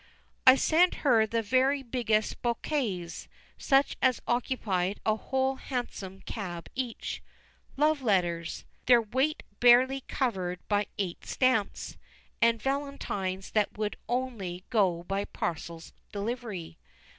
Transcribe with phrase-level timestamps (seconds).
[0.47, 3.27] I sent her the very biggest bouquets,
[3.59, 7.21] such as occupied a whole hansom cab each;
[7.77, 11.97] love letters, their weight barely covered by eight stamps;
[12.41, 16.79] and valentines that would only go by parcels delivery.